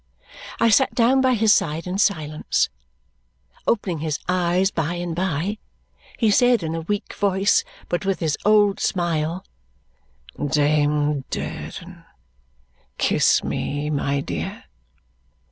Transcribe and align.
I 0.59 0.69
sat 0.69 0.95
down 0.95 1.21
by 1.21 1.35
his 1.35 1.53
side 1.53 1.85
in 1.85 1.99
silence. 1.99 2.69
Opening 3.67 3.99
his 3.99 4.17
eyes 4.27 4.71
by 4.71 4.95
and 4.95 5.15
by, 5.15 5.59
he 6.17 6.31
said 6.31 6.63
in 6.63 6.73
a 6.73 6.81
weak 6.81 7.13
voice, 7.13 7.63
but 7.87 8.03
with 8.03 8.19
his 8.19 8.35
old 8.43 8.79
smile, 8.79 9.45
"Dame 10.43 11.21
Durden, 11.29 12.03
kiss 12.97 13.43
me, 13.43 13.91
my 13.91 14.21
dear!" 14.21 14.63